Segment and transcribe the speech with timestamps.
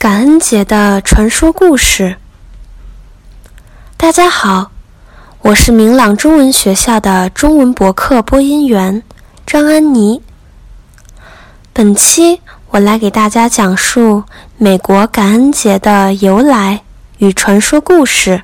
[0.00, 2.16] 感恩节的传说故事。
[3.98, 4.70] 大家好，
[5.42, 9.02] 我是明朗中文学校的中文博客播音员
[9.46, 10.22] 张安妮。
[11.74, 12.40] 本期
[12.70, 14.24] 我来给大家讲述
[14.56, 16.82] 美国感恩节的由来
[17.18, 18.40] 与传说故事。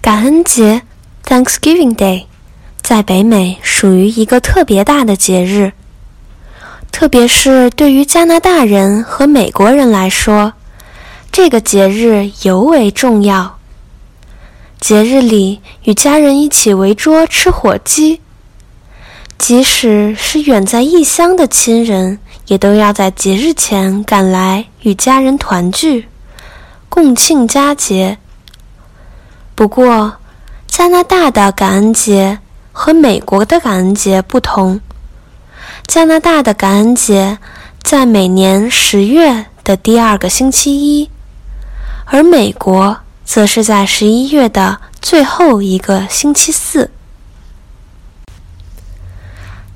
[0.00, 0.80] 感恩节
[1.26, 2.24] （Thanksgiving Day）
[2.80, 5.74] 在北美属于一个特别大的节日。
[6.90, 10.52] 特别是对于加拿大人和美国人来说，
[11.30, 13.56] 这个节日尤为重要。
[14.80, 18.20] 节日里与家人一起围桌吃火鸡，
[19.36, 26.08] 即使是远在异乡的亲人，也都要在节日前赶来与家人团聚，
[26.88, 28.18] 共庆佳节。
[29.54, 30.12] 不过，
[30.66, 32.38] 加拿大的感恩节
[32.72, 34.80] 和美国的感恩节不同。
[35.88, 37.38] 加拿大的感恩节
[37.82, 41.08] 在每年十月的第二个星期一，
[42.04, 46.90] 而美国则是在十一月的最后一个星期四。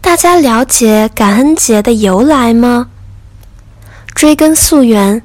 [0.03, 2.89] 大家了解感恩节的由来吗？
[4.15, 5.23] 追根溯源，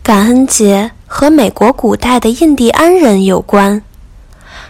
[0.00, 3.82] 感恩节和美国古代的印第安人有关，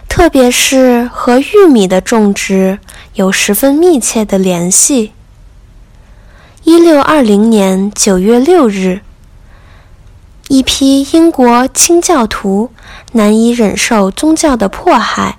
[0.09, 2.79] 特别是和玉米的种植
[3.13, 5.11] 有十分密切的联系。
[6.65, 9.01] 一六二零年九月六日，
[10.47, 12.71] 一批英国清教徒
[13.11, 15.37] 难以忍受宗教的迫害，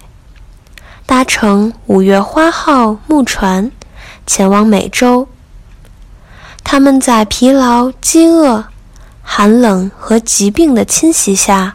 [1.05, 3.73] 搭乘“五月花号”木船
[4.25, 5.27] 前往美洲。
[6.63, 8.67] 他们在疲劳、饥饿、
[9.21, 11.75] 寒冷和疾病的侵袭下，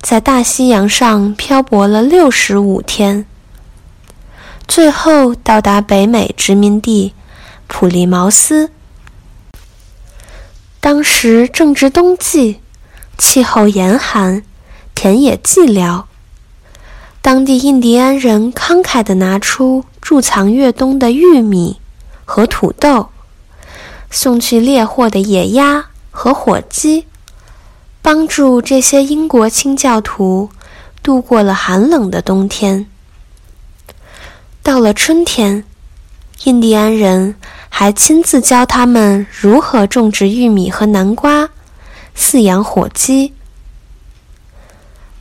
[0.00, 3.26] 在大西洋上漂泊了六十五天，
[4.68, 7.12] 最后到达北美殖民地。
[7.74, 8.70] 普利茅斯，
[10.78, 12.60] 当时正值冬季，
[13.16, 14.44] 气候严寒，
[14.94, 16.04] 田野寂寥。
[17.22, 21.80] 当地印第安人慷慨地拿出贮藏越冬的玉米
[22.26, 23.08] 和土豆，
[24.10, 27.06] 送去猎获的野鸭和火鸡，
[28.02, 30.50] 帮助这些英国清教徒
[31.02, 32.86] 度过了寒冷的冬天。
[34.62, 35.64] 到了春天，
[36.44, 37.34] 印第安人。
[37.74, 41.48] 还亲自教他们如何种植玉米和南瓜，
[42.14, 43.32] 饲养火鸡。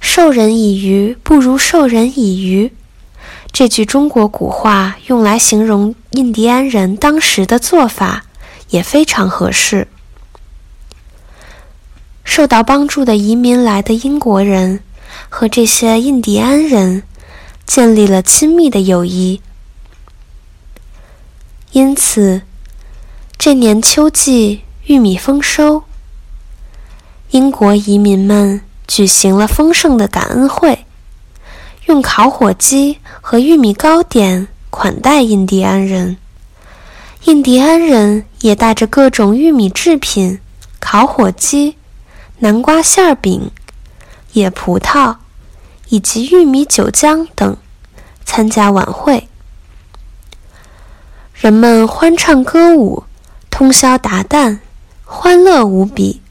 [0.01, 2.71] 授人以鱼不如授人以渔，
[3.53, 8.25] 这句中国古话用来形容印第安人当时的做法
[8.69, 9.87] 也非常合适。
[12.25, 14.81] 受到帮助的移民来的英国人
[15.29, 17.01] 和这些印第安人
[17.65, 19.41] 建立了亲密的友谊。
[21.73, 22.41] 因此，
[23.37, 25.83] 这年秋季玉米丰收，
[27.29, 30.85] 英国移民们举行了丰盛的感恩会，
[31.85, 36.17] 用烤火鸡和玉米糕点款待印第安人。
[37.23, 40.39] 印第安人也带着各种玉米制品、
[40.81, 41.77] 烤火鸡、
[42.39, 43.49] 南瓜馅饼、
[44.33, 45.15] 野葡萄
[45.87, 47.55] 以及玉米酒浆等
[48.25, 49.29] 参加晚会。
[51.41, 53.01] 人们欢唱歌舞，
[53.49, 54.59] 通宵达旦，
[55.03, 56.21] 欢乐无比。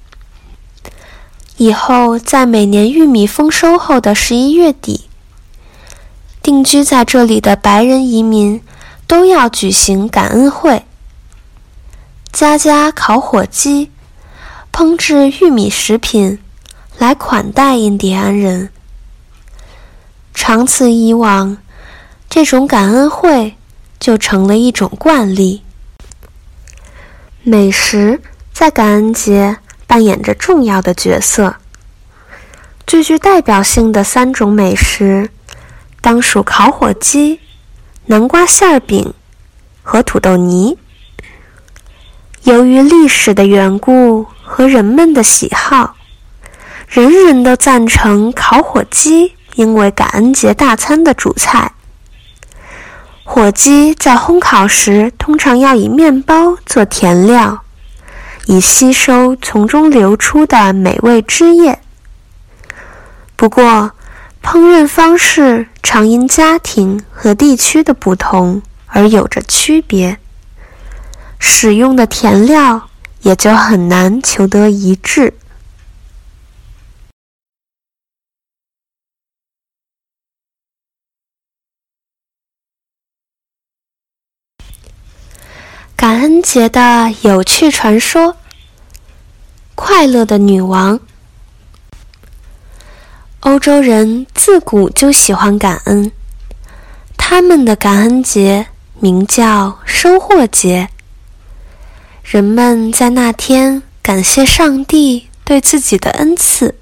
[1.56, 5.08] 以后，在每年玉米丰收后的十一月底，
[6.40, 8.62] 定居在这里的白人移民
[9.08, 10.84] 都要举行感恩会，
[12.30, 13.90] 家家烤火鸡，
[14.72, 16.38] 烹制玉米食品，
[16.98, 18.70] 来款待印第安人。
[20.32, 21.58] 长此以往，
[22.28, 23.56] 这种感恩会。
[24.00, 25.62] 就成了一种惯例。
[27.44, 28.20] 美食
[28.52, 31.54] 在感恩节扮演着重要的角色。
[32.86, 35.30] 最具代表性的三种美食，
[36.00, 37.38] 当属烤火鸡、
[38.06, 39.14] 南瓜馅饼
[39.82, 40.76] 和土豆泥。
[42.42, 45.94] 由于历史的缘故和人们的喜好，
[46.88, 51.72] 人人都赞成烤火鸡因为感恩节大餐的主菜。
[53.32, 57.62] 火鸡在烘烤时，通常要以面包做填料，
[58.46, 61.78] 以吸收从中流出的美味汁液。
[63.36, 63.92] 不过，
[64.42, 70.18] 烹饪方式常因家庭和地区的不同而有着区别，
[71.38, 72.88] 使用的填料
[73.20, 75.32] 也就很难求得一致。
[86.00, 88.34] 感恩节的有趣传说：
[89.74, 90.98] 快乐的女王。
[93.40, 96.10] 欧洲人自古就喜欢感恩，
[97.18, 98.68] 他们的感恩节
[98.98, 100.88] 名叫收获节。
[102.24, 106.76] 人们在那天感谢上帝对自己的恩赐。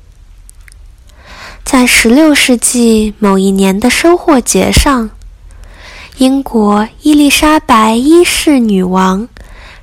[1.65, 5.11] 在16世纪某一年的收获节上，
[6.19, 9.29] 英国伊丽莎白一世女王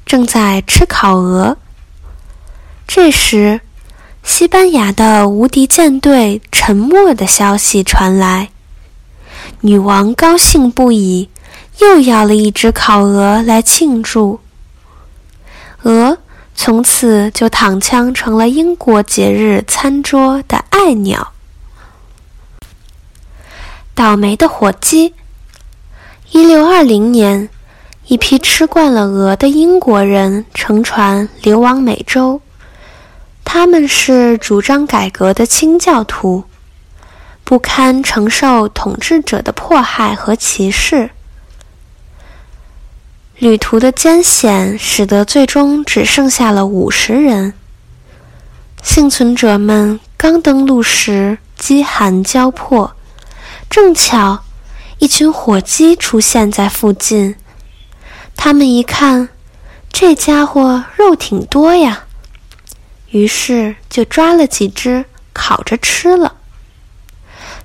[0.05, 1.55] 正在吃烤鹅。
[2.85, 3.61] 这时，
[4.21, 8.49] 西班牙的无敌舰队沉没的消息传来，
[9.61, 11.29] 女王高兴不已，
[11.79, 14.41] 又要了一只烤鹅来庆祝。
[15.83, 16.17] 鹅
[16.53, 21.31] 从此就躺枪成了英国节日餐桌的爱鸟。
[23.93, 25.13] 倒霉的火鸡。
[26.31, 27.49] 一六二零年，
[28.07, 32.41] 一批吃惯了鹅的英国人乘船流亡美洲。
[33.43, 36.43] 他们是主张改革的清教徒，
[37.43, 41.11] 不堪承受统治者的迫害和歧视。
[43.37, 47.53] 旅途的艰险使得最终只剩下了五十人。
[48.81, 52.95] 幸存者们刚登陆时，饥寒交迫，
[53.69, 54.41] 正巧
[54.99, 57.35] 一群火鸡出现在附近。
[58.35, 59.29] 他们一看，
[59.91, 62.05] 这家伙肉挺多呀。
[63.11, 66.35] 于是就抓了几只烤着吃了。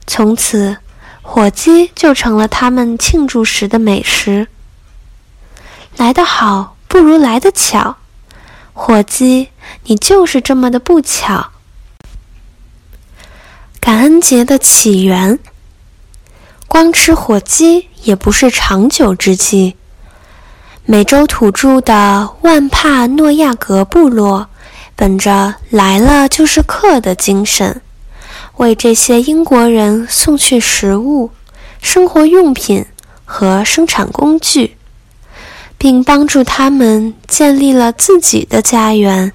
[0.07, 0.77] 从此，
[1.23, 4.47] 火鸡就成了他们庆祝时的美食。
[5.97, 7.97] 来得好不如来得巧，
[8.73, 9.49] 火鸡，
[9.85, 11.51] 你就是这么的不巧。
[13.81, 15.39] 感恩节的起源，
[16.73, 19.75] 光吃火鸡也不是长久之计。
[20.85, 24.47] 美洲土著的万帕诺亚格部落。
[24.95, 27.81] 本着来了就是客的精神，
[28.59, 31.31] 为这些英国人送去食物、
[31.81, 32.85] 生活用品
[33.25, 34.77] 和生产工具，
[35.77, 39.33] 并帮助他们建立了自己的家园。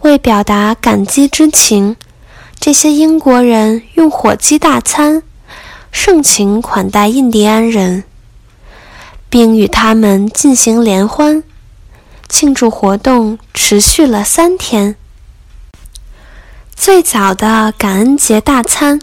[0.00, 1.94] 为表达感激之情，
[2.58, 5.22] 这些英国人用火鸡大餐
[5.90, 8.04] 盛情款待印第安人，
[9.28, 11.42] 并与他们进行联欢。
[12.28, 14.96] 庆祝活动持续了三天。
[16.74, 19.00] 最早的感恩节大餐，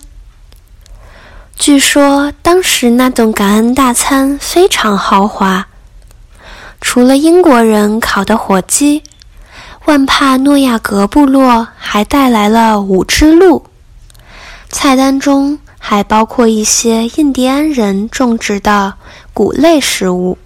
[1.57, 5.67] 据说当时那顿感恩大餐非常豪华。
[6.81, 9.03] 除了英国人烤的火鸡，
[9.85, 13.65] 万帕诺亚格部落还带来了五只鹿。
[14.69, 18.93] 菜单中还包括一些印第安人种植的
[19.33, 20.37] 谷类食物，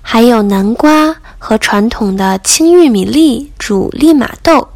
[0.00, 1.16] 还有南瓜。
[1.42, 4.68] 和传统的青玉米粒煮利马豆。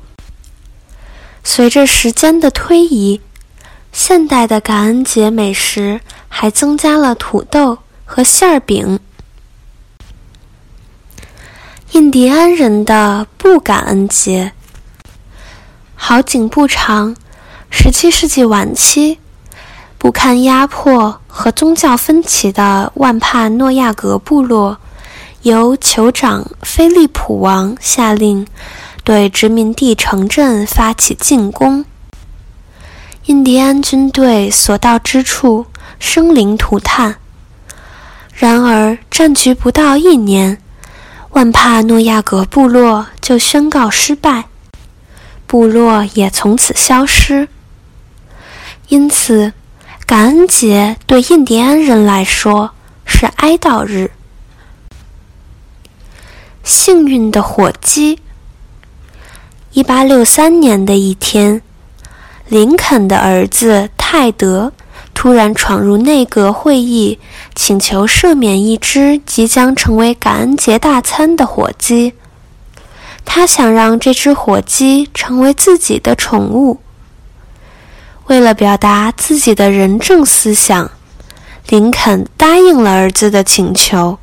[1.44, 3.20] 随着时间的推移，
[3.92, 8.98] 现代的感恩节美食还增加了土豆和馅儿饼。
[11.92, 14.52] 印第安人的不感恩节，
[15.94, 17.14] 好景不长。
[17.70, 19.18] 十七世纪晚期，
[20.04, 24.76] 不堪压迫和宗教分歧的万帕诺亚格部落。
[25.40, 28.46] 由酋长菲利普王下令
[29.02, 31.86] 对殖民地城镇发起进攻，
[33.24, 35.64] 印第安军队所到之处
[35.98, 37.16] 生灵涂炭。
[38.34, 40.58] 然而，战局不到一年，
[41.30, 44.44] 万帕诺亚格部落就宣告失败，
[45.46, 47.48] 部落也从此消失。
[48.88, 49.54] 因此，
[50.06, 52.72] 感恩节对印第安人来说
[53.06, 54.10] 是哀悼日。
[56.62, 58.18] 幸运的火鸡。
[59.72, 61.62] 一八六三年的一天，
[62.48, 64.74] 林肯的儿子泰德
[65.14, 67.18] 突然闯入内阁会议，
[67.54, 72.12] 请求赦免一只即将成为感恩节大餐的火鸡。
[73.24, 76.80] 他想让这只火鸡成为自己的宠物。
[78.26, 80.90] 为了表达自己的仁政思想，
[81.68, 84.18] 林肯答应了儿子的请求。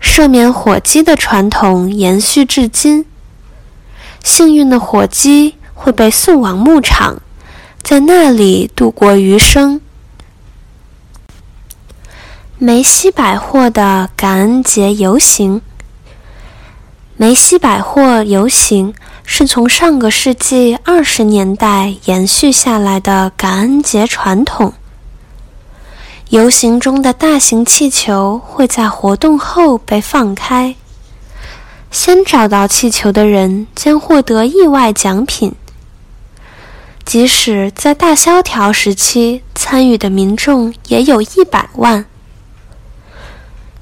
[0.00, 3.04] 赦免火鸡的传统延续至今。
[4.22, 7.20] 幸运的火鸡会被送往牧场，
[7.82, 9.80] 在那里度过余生。
[12.58, 15.62] 梅西百货的感恩节游行。
[17.16, 18.94] 梅西百货游行
[19.30, 24.72] 是从上个世纪二十年代延续下来的感恩节传统。
[26.30, 30.74] 游行中的大型气球会在活动后被放开，
[31.90, 35.54] 先找到气球的人将获得意外奖品。
[37.04, 42.06] 即使在大萧条时期，参与的民众也有一百万。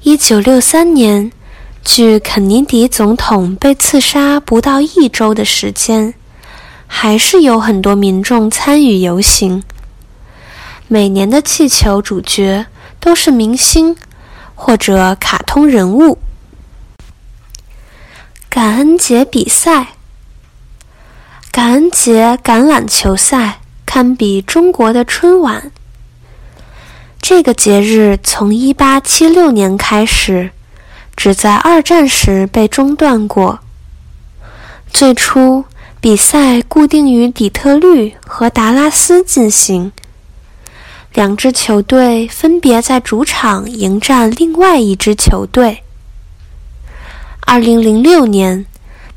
[0.01, 1.31] 一九六三年，
[1.87, 6.13] 距肯尼迪总统被刺杀不到一周的时间，
[6.85, 9.63] 还是有很多民众参与游行。
[10.89, 12.65] 每年的气球主角
[12.99, 13.95] 都是明星
[14.53, 16.17] 或者卡通人物。
[18.49, 19.87] 感恩节比赛。
[21.53, 25.71] 感恩节橄榄球赛堪比中国的春晚。
[27.21, 30.51] 这个节日从1876年开始，
[31.17, 33.59] 只在二战时被中断过。
[34.93, 35.65] 最初，
[35.99, 39.91] 比赛固定于底特律和达拉斯进行，
[41.13, 45.83] 两支球队分别在主场迎战另外一支球队。
[47.45, 48.65] 2006年。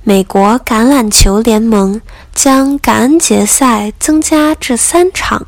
[0.03, 2.01] 美国橄榄球联盟
[2.35, 5.47] 将感恩节赛增加至三场，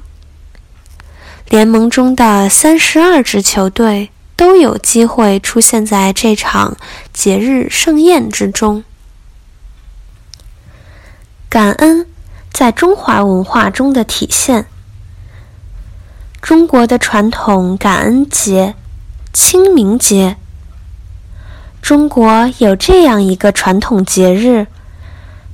[1.48, 4.10] 联盟中的三十二支球队
[4.42, 6.76] 都有机会出现在这场
[7.12, 8.82] 节日盛宴之中。
[11.48, 12.08] 感恩
[12.52, 14.66] 在中华文化中的体现，
[16.40, 18.74] 中国的传统感恩节——
[19.32, 20.36] 清明节。
[21.80, 24.66] 中国有这样一个传统节日，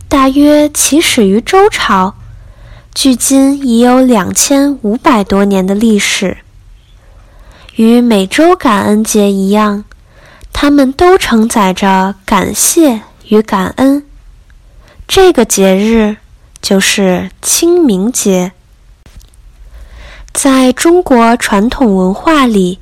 [0.08, 2.14] 大约起始于周朝，
[2.94, 6.38] 距今已有两千五百多年的历史。
[7.78, 9.84] 与每周感恩节一样，
[10.52, 14.04] 它们都承载着感谢与感恩。
[15.06, 16.16] 这个节日
[16.60, 18.50] 就是清明节。
[20.32, 22.80] 在中国传统文化里，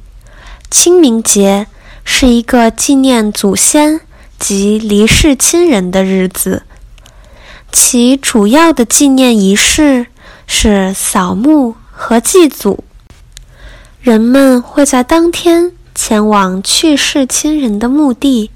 [0.71, 1.67] 清明节。
[2.09, 4.01] 是一个纪念祖先
[4.39, 6.63] 及离世亲人的日子，
[7.73, 10.07] 其主要的纪念仪式
[10.47, 12.85] 是扫墓和祭祖。
[14.07, 18.53] 人们会在当天前往去世亲人的墓地，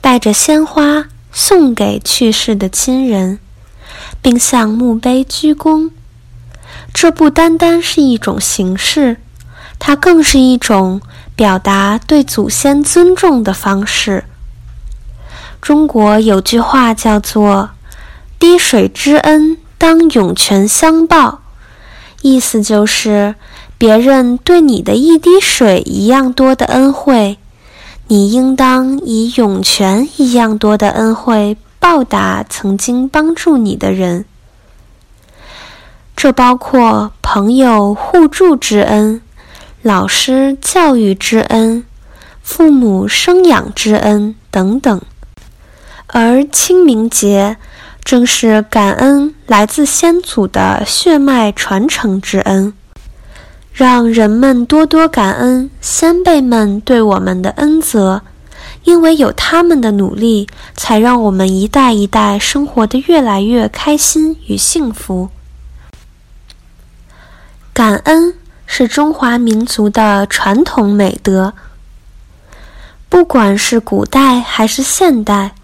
[0.00, 3.40] 带着鲜花送给去世的亲人，
[4.22, 5.90] 并向墓碑鞠躬。
[6.94, 9.16] 这不单单是一种形式，
[9.80, 11.00] 它更是一种。
[11.34, 14.24] 表达对祖先尊重的方式。
[15.60, 17.70] 中国有句话叫做
[18.38, 21.42] “滴水之恩，当涌泉相报”，
[22.22, 23.34] 意思就是
[23.78, 27.38] 别人对你的一滴水一样多的恩惠，
[28.08, 34.24] 你应当以涌泉一样多的恩惠报答曾经帮助你的人。
[36.16, 39.20] 这包括朋友互助之恩。
[39.82, 41.84] 老师教育之恩，
[42.42, 45.00] 父母生养之恩等等，
[46.08, 47.56] 而清明节
[48.02, 52.72] 正是感恩来自先祖的血脉传承之恩，
[53.76, 58.22] 让人们多多感恩先辈们对我们的恩泽，
[58.84, 65.28] 因为有他们的努力，才让我们一代一代生活的越来越开心与幸福。
[67.74, 68.34] 感恩。
[68.68, 71.54] 是中华民族的传统美德。
[73.08, 75.54] 不管是古代还是现代，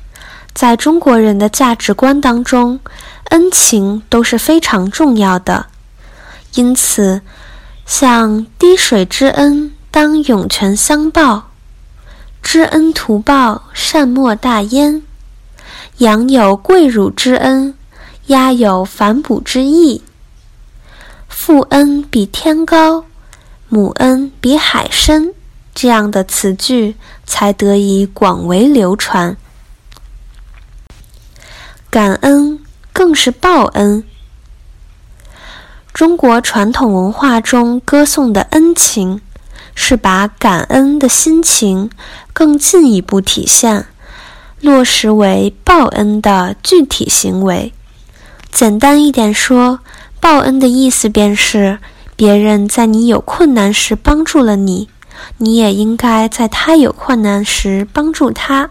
[0.54, 2.78] 在中国人的价值观当中，
[3.31, 5.66] 恩情都是非常重要的。
[6.54, 7.21] 因此，
[7.85, 11.51] 像“滴水之恩，当涌泉相报
[12.43, 15.03] ”，“知恩图报，善莫大焉
[15.99, 17.75] ”，“羊有跪乳之恩，
[18.27, 20.03] 鸦有反哺之意”。
[21.29, 23.05] 父恩比天高，
[23.69, 25.35] 母恩比海深，
[25.75, 26.95] 这样的词句
[27.27, 29.37] 才得以广为流传。
[31.91, 32.59] 感恩
[32.93, 34.05] 更是报恩。
[35.93, 39.21] 中国传统文化中歌颂的恩情，
[39.75, 41.91] 是把感恩的心情
[42.33, 43.87] 更进一步体现，
[44.61, 47.73] 落实为报恩的具体行为。
[48.51, 49.81] 简单一点说。
[50.21, 51.81] 报恩的意思便是，
[52.15, 54.89] 别人在你有困难时帮助了你，
[55.39, 58.71] 你也应该在他有困难时帮助他。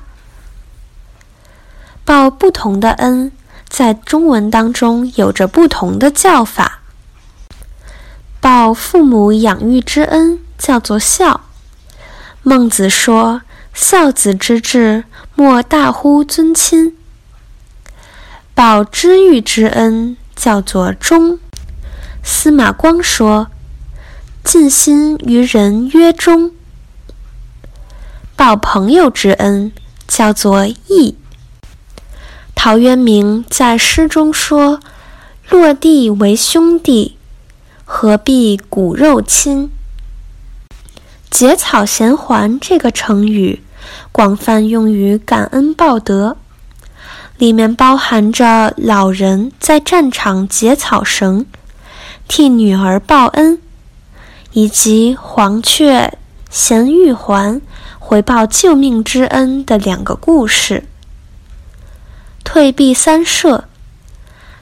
[2.05, 3.33] 报不同的恩，
[3.67, 6.80] 在中文当中有着不同的叫法。
[8.41, 11.45] 报父母养育之恩叫做孝。
[12.43, 13.43] 孟子说
[13.73, 15.05] ：“孝子之志，
[15.35, 16.97] 莫大乎尊亲。”
[18.53, 20.17] 报知遇之恩。
[20.41, 21.37] 叫做忠。
[22.23, 23.51] 司马光说
[24.43, 26.51] ：“尽心于人曰忠。
[28.35, 29.71] 报朋友之恩，
[30.07, 31.15] 叫做义。
[32.55, 34.79] 陶渊明在诗中说
[35.47, 37.19] ：“落地为兄弟，
[37.93, 39.69] 何必骨肉亲？”
[41.29, 43.61] 结草衔环这个成语，
[44.13, 46.37] 广泛用于感恩报德，
[47.37, 51.45] 里面包含着老人在战场结草绳，
[52.29, 53.61] 替女儿报恩，
[54.53, 56.17] 以及黄雀
[56.49, 57.61] 衔玉环。
[57.99, 60.85] 回报救命之恩的两个故事。
[62.43, 63.65] 退避三舍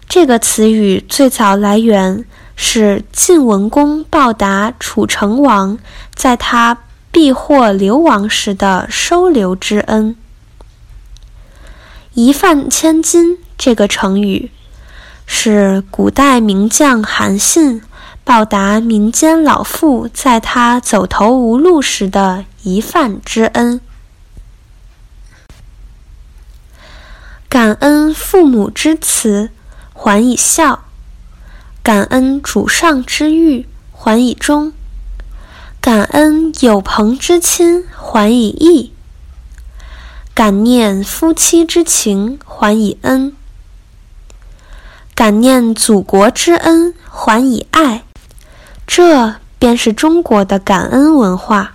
[0.07, 2.25] 这个词语最早来源
[2.61, 5.79] 是晋文公报答楚成王
[6.13, 6.77] 在他
[7.09, 10.17] 避祸流亡时的收留之恩。
[12.13, 14.51] 一饭千金这个成语
[15.25, 17.81] 是古代名将韩信
[18.25, 22.43] 报答民间老妇在他走投无路时的。
[22.63, 23.79] 一饭之恩，
[27.47, 29.49] 感恩父母之慈，
[29.93, 30.88] 还以孝；
[31.89, 34.73] 感恩主上之裕，还以忠；
[35.81, 38.91] 感恩友朋之亲，还以义；
[40.35, 43.31] 感念夫妻之情，还以恩；
[45.15, 48.03] 感念祖国之恩，还以爱。
[48.85, 51.73] 这便是中国的感恩文化。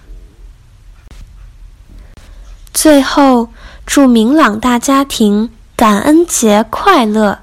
[2.73, 3.49] 最后，
[3.85, 7.41] 祝明朗大家庭感恩节快乐！